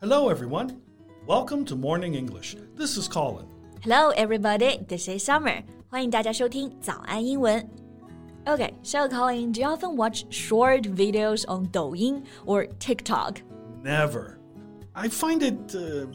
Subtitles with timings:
[0.00, 0.80] Hello, everyone.
[1.26, 2.54] Welcome to Morning English.
[2.76, 3.46] This is Colin.
[3.82, 4.84] Hello, everybody.
[4.86, 5.62] This is Summer.
[5.88, 7.68] 欢迎大家收听早安英文。
[8.44, 13.40] Okay, so Colin, do you often watch short videos on Douyin or TikTok?
[13.82, 14.38] Never.
[14.94, 16.06] I find it uh,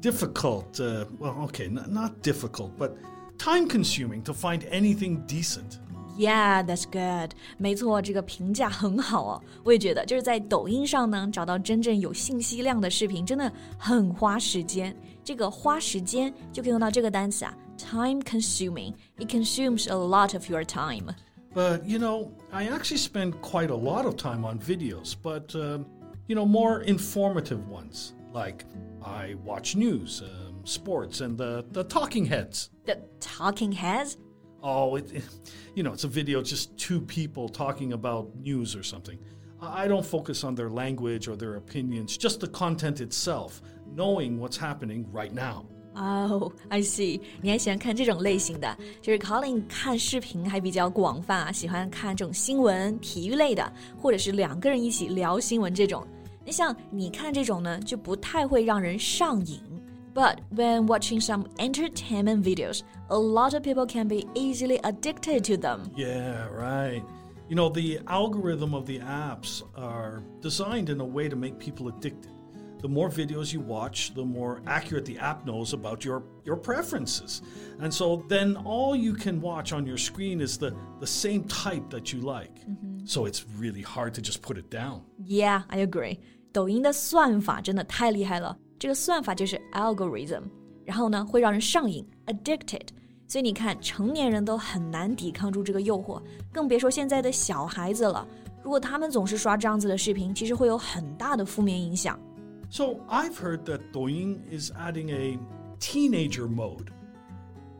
[0.00, 0.78] difficult.
[0.78, 2.96] Uh, well, okay, n- not difficult, but
[3.38, 5.80] time consuming to find anything decent.
[6.20, 7.32] Yeah, that's good.
[7.58, 9.42] 没错，这个评价很好哦。
[9.62, 14.96] 我也觉得，就是在抖音上呢，找到真正有信息量的视频，真的很花时间。
[15.22, 18.94] 这个花时间就可以用到这个单词啊，time consuming.
[19.18, 21.14] It consumes a lot of your time.
[21.54, 25.84] But, you know, I actually spend quite a lot of time on videos, but, uh,
[26.28, 28.12] you know, more informative ones.
[28.32, 28.64] Like
[29.02, 32.70] I watch news, um, sports, and the, the talking heads.
[32.84, 34.16] The talking heads?
[34.62, 35.24] Oh, it, it,
[35.74, 39.18] you know, it's a video just two people talking about news or something.
[39.60, 43.62] I don't focus on their language or their opinions, just the content itself,
[43.94, 45.66] knowing what's happening right now.
[45.94, 47.20] Oh, I see.
[47.40, 56.06] 你还喜欢看这种类型的，就是 Colin 看视频还比较广泛啊，喜欢看这种新闻、体育类的，或者是两个人一起聊新闻这种。
[56.44, 59.60] 那像你看这种呢，就不太会让人上瘾。
[60.14, 65.56] But when watching some entertainment videos, a lot of people can be easily addicted to
[65.56, 65.90] them.
[65.94, 67.04] Yeah, right.
[67.48, 71.88] You know, the algorithm of the apps are designed in a way to make people
[71.88, 72.32] addicted.
[72.80, 77.42] The more videos you watch, the more accurate the app knows about your, your preferences.
[77.80, 81.88] And so then all you can watch on your screen is the, the same type
[81.90, 82.58] that you like.
[83.04, 85.02] So it's really hard to just put it down.
[85.24, 86.20] Yeah, I agree.
[86.52, 90.42] 抖音的算法真的太厉害了， 这个算法就是 algorithm，
[90.84, 92.88] 然后呢会让人上瘾 addicted。
[93.28, 98.26] 所以你看，成年人都很难抵抗住这个诱惑，更别说现在的小孩子了。
[98.62, 102.18] 如果他们总是刷这样子的视频，其实会有很大的负面影响。
[102.70, 105.38] So I've heard that Douyin is adding a
[105.80, 106.88] teenager mode.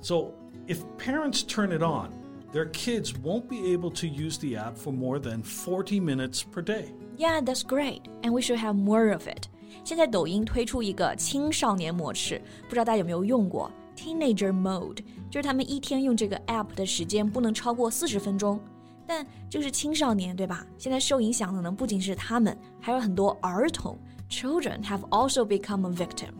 [0.00, 0.32] So
[0.66, 2.10] if parents turn it on,
[2.52, 6.62] their kids won't be able to use the app for more than 40 minutes per
[6.62, 6.92] day.
[7.16, 9.48] Yeah, that's great, and we should have more of it.
[9.84, 14.98] 现在抖音推出一个青少年模式，不知道大家有没有用过 Teenager Mode，
[15.30, 18.60] 就是他们一天用这个 app 的时间不能超过四十分钟。
[19.06, 20.66] 但这是青少年，对吧？
[20.76, 23.96] 现在受影响的呢，不仅是他们，还有很多儿童。
[24.28, 26.30] Children have also become a victim.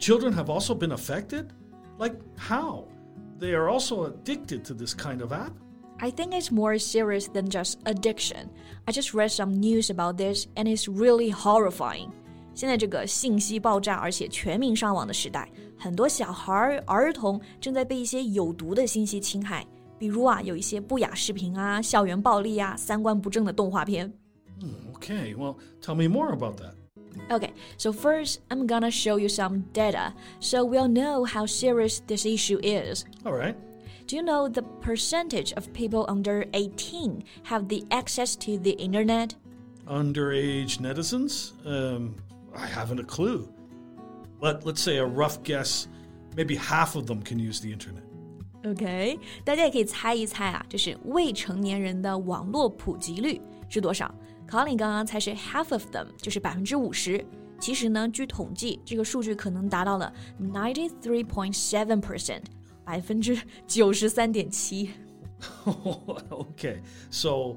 [0.00, 1.46] Children have also been affected?
[1.98, 2.86] Like how?
[3.38, 5.52] They are also addicted to this kind of app?
[5.98, 8.48] I think it's more serious than just addiction.
[8.86, 12.10] I just read some news about this and it's really horrifying.
[12.54, 19.66] 现在这个信息爆炸而且全民上网的时代，很多小孩、儿童正在被一些有毒的信息侵害。
[19.98, 24.12] 比如啊，有一些不雅视频啊、校园暴力啊、三观不正的动画片。
[24.94, 26.74] Okay, well, tell me more about that.
[27.28, 32.24] Okay, so first I'm gonna show you some data so we'll know how serious this
[32.24, 33.04] issue is.
[33.24, 33.54] All right.
[34.06, 39.34] Do you know the percentage of people under 18 have the access to the internet?
[39.86, 41.52] Underage netizens?
[41.64, 42.16] Um,
[42.54, 43.48] I haven't a clue.
[44.40, 45.86] But let's say a rough guess,
[46.36, 48.04] maybe half of them can use the internet.
[48.64, 54.14] OK，大家也可以猜一猜啊，就是未成年人的网络普及率是多少？
[54.48, 57.24] Colin 刚刚猜是 half of them，就是百分之五十。
[57.58, 62.44] 其实呢，据统计，这个数据可能达到了 ninety three point seven percent，
[62.84, 64.90] 百分之九十三点七。
[66.30, 66.80] okay,
[67.10, 67.56] so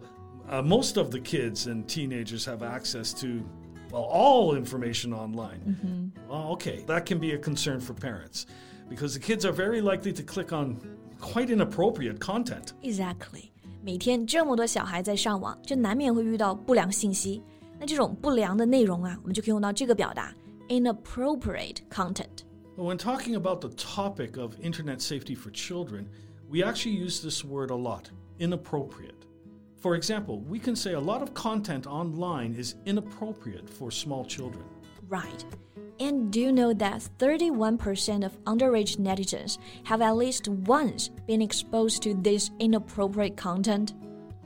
[0.50, 3.44] uh, most of the kids and teenagers have access to,
[3.92, 6.12] well, all information online.
[6.30, 8.46] Well, okay, that can be a concern for parents
[8.90, 10.78] because the kids are very likely to click on
[11.20, 12.74] quite inappropriate content.
[12.82, 17.42] Exactly，每天这么多小孩在上网，就难免会遇到不良信息。
[17.80, 20.34] 那这种不良的内容啊，我们就可以用到这个表达
[20.70, 22.44] inappropriate content。
[22.76, 26.08] When talking about the topic of internet safety for children,
[26.50, 28.06] we actually use this word a lot
[28.40, 29.28] inappropriate.
[29.78, 34.64] For example, we can say a lot of content online is inappropriate for small children.
[35.10, 35.46] Right.
[36.00, 42.02] And do you know that 31% of underage netizens have at least once been exposed
[42.04, 43.94] to this inappropriate content?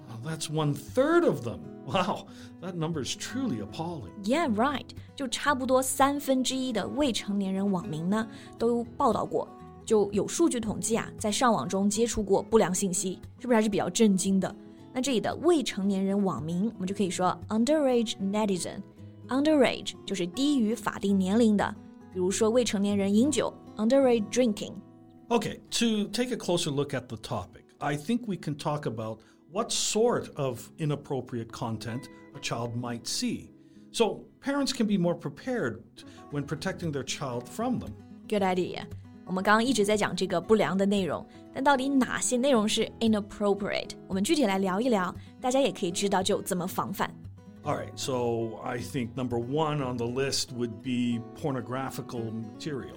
[0.07, 1.59] Well, that's one third of them.
[1.85, 2.25] Wow,
[2.61, 4.11] that number is truly appalling.
[4.23, 4.89] Yeah, right.
[5.15, 8.27] 就差不多三分之一的未成年人网民呢，
[8.57, 9.47] 都报道过，
[9.85, 14.53] 就有数据统计啊，在上网中接触过不良信息，是不是还是比较震惊的？
[14.93, 21.75] 那这里的未成年人网民，我们就可以说 underage netizen。underage 就是低于法定年龄的，
[22.13, 24.73] 比如说未成年人饮酒 underage drinking。
[25.29, 29.19] Okay, to take a closer look at the topic, I think we can talk about
[29.51, 32.03] what sort of inappropriate content
[32.35, 33.49] a child might see.
[33.91, 35.83] So parents can be more prepared
[36.31, 37.93] when protecting their child from them.
[38.29, 38.87] Good idea.
[39.24, 41.24] 我们刚刚一直在讲这个不良的内容，
[41.54, 43.90] 但到底哪些内容是 inappropriate？
[44.08, 47.08] 我们具体来聊一聊，大家也可以知道就怎么防范。
[47.64, 52.96] All right, so I think number one on the list would be pornographical material.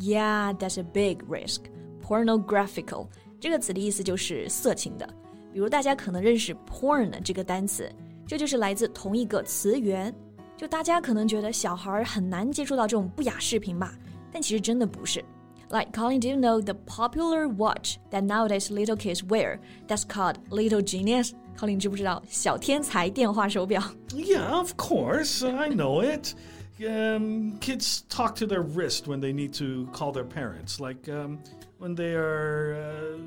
[0.00, 1.62] Yeah, that's a big risk.
[2.02, 3.06] Pornographical
[3.38, 5.08] 这个词的意思就是色情的。
[5.52, 7.90] 比如大家可能认识 porn 这个单词，
[8.26, 10.12] 这就是来自同一个词源。
[10.56, 13.94] 就大家可能觉得小孩很难接触到这种不雅视频吧，
[14.30, 15.24] 但其实真的不是。
[15.69, 19.59] Like Colin, do you know the popular watch that nowadays little kids wear?
[19.87, 21.33] That's called Little Genius.
[21.57, 23.81] Colin 知不知道小天才电话手表？
[24.13, 26.33] Yeah, of course, I know it.
[26.85, 31.39] Um, kids talk to their wrist when they need to call their parents, like um,
[31.79, 33.17] when they are uh,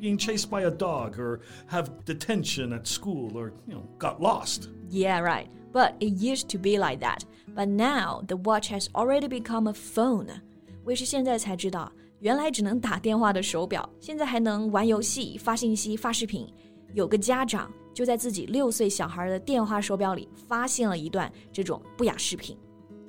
[0.00, 4.70] being chased by a dog or have detention at school or you know got lost.
[4.88, 5.48] Yeah, right.
[5.70, 7.26] But it used to be like that.
[7.48, 10.40] But now the watch has already become a phone.
[10.84, 11.90] 我也是现在才知道，
[12.20, 16.46] 原来只能打电话的手表，现在还能玩游戏、发信息、发视频。
[16.92, 22.56] 有个家长就在自己六岁小孩的电话手表里发现了一段这种不雅视频。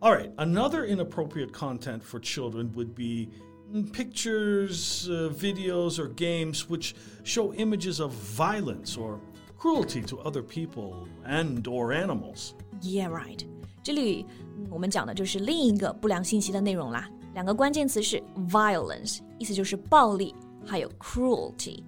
[0.00, 3.31] All right, another inappropriate content for children would be
[3.93, 6.94] pictures, uh, videos, or games which
[7.25, 9.19] show images of violence or
[9.59, 12.55] cruelty to other people and or animals.
[12.81, 13.44] Yeah, right.
[13.82, 14.25] 这里
[14.70, 17.09] 我们讲的就是另一个不良信息的内容啦。
[17.35, 20.35] 两个关键词是 violence，意思就是暴力，
[20.67, 21.82] 还有 cruelty，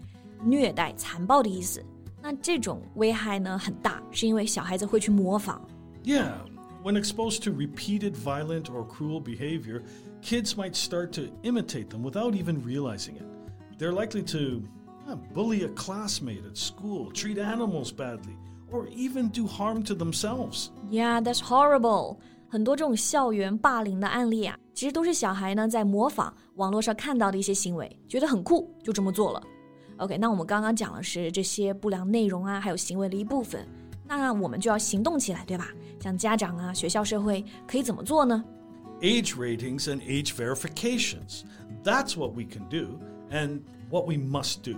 [0.45, 1.83] 虐待、残暴的意思。
[2.23, 5.67] 那这种危害呢很大，是因为小孩子会去模仿。
[6.05, 6.33] Yeah.
[6.83, 9.83] When exposed to repeated violent or cruel behavior,
[10.25, 13.25] kids might start to imitate them without even realizing it.
[13.79, 14.63] They're likely to
[15.09, 18.37] uh, bully a classmate at school, treat animals badly,
[18.71, 20.71] or even do harm to themselves.
[20.91, 22.19] Yeah, that's horrible.
[22.49, 29.43] 很多这种校园霸凌的案例啊，其实都是小孩呢在模仿网络上看到的一些行为，觉得很酷，就这么做了。
[29.99, 33.67] OK，那我们刚刚讲的是这些不良内容啊，还有行为的一部分。
[34.07, 35.69] 那我们就要行动起来，对吧？
[36.01, 38.45] 像家长啊、学校、社会可以怎么做呢
[39.03, 41.45] ？Age ratings and age verifications.
[41.83, 42.99] That's what we can do
[43.31, 44.77] and what we must do.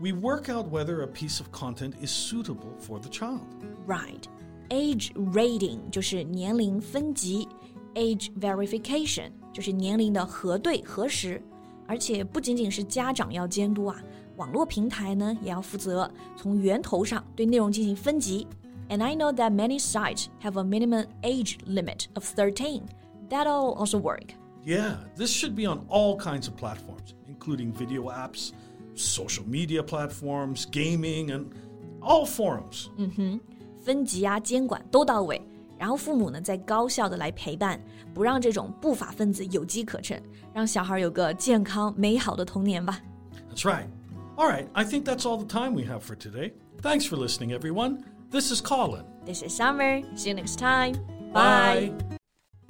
[0.00, 3.46] We work out whether a piece of content is suitable for the child.
[3.86, 4.26] Right.
[4.70, 7.46] Age rating 就是年龄分级，
[7.94, 11.40] age verification 就是年龄的核对核实，
[11.86, 14.02] 而且不仅仅是家长要监督啊。
[14.36, 18.46] 网络平台呢也要负责从源头上对内容进行分级。
[18.88, 22.82] And I know that many sites have a minimum age limit of 13.
[23.30, 24.34] That'll also work.
[24.64, 28.52] Yeah, this should be on all kinds of platforms, including video apps,
[28.94, 31.46] social media platforms, gaming, and
[32.00, 32.88] all forums.
[32.96, 33.40] 嗯哼，
[33.84, 35.40] 分级啊，监管都到位。
[35.78, 37.78] 然后父母呢，再高效的来陪伴，
[38.14, 40.18] 不让这种不法分子有机可乘，
[40.54, 43.00] 让小孩有个健康美好的童年吧。
[43.50, 43.86] That's right.
[44.36, 46.52] All right, I think that's all the time we have for today.
[46.80, 48.04] Thanks for listening, everyone.
[48.30, 49.04] This is Colin.
[49.24, 50.02] This is Summer.
[50.16, 50.94] See you next time.
[51.32, 51.92] Bye.